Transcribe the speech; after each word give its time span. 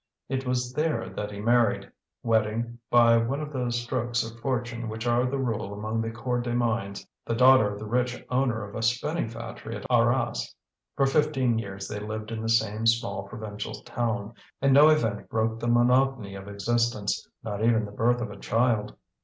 It 0.29 0.47
was 0.47 0.73
there 0.73 1.09
that 1.09 1.29
he 1.31 1.39
married, 1.39 1.91
wedding, 2.23 2.79
by 2.89 3.17
one 3.17 3.39
of 3.39 3.53
those 3.53 3.79
strokes 3.83 4.23
of 4.23 4.39
fortune 4.39 4.89
which 4.89 5.05
are 5.05 5.27
the 5.29 5.37
rule 5.37 5.73
among 5.75 6.01
the 6.01 6.09
Corps 6.09 6.41
des 6.41 6.55
Mines, 6.55 7.05
the 7.23 7.35
daughter 7.35 7.71
of 7.71 7.77
the 7.77 7.85
rich 7.85 8.25
owner 8.27 8.63
of 8.67 8.73
a 8.73 8.81
spinning 8.81 9.29
factory 9.29 9.75
at 9.75 9.85
Arras. 9.91 10.55
For 10.95 11.05
fifteen 11.05 11.59
years 11.59 11.87
they 11.87 11.99
lived 11.99 12.31
in 12.31 12.41
the 12.41 12.49
same 12.49 12.87
small 12.87 13.27
provincial 13.27 13.75
town, 13.83 14.33
and 14.59 14.73
no 14.73 14.89
event 14.89 15.29
broke 15.29 15.59
the 15.59 15.67
monotony 15.67 16.33
of 16.33 16.47
existence, 16.47 17.29
not 17.43 17.63
even 17.63 17.85
the 17.85 17.91
birth 17.91 18.21
of 18.21 18.31
a 18.31 18.37
child. 18.39 18.95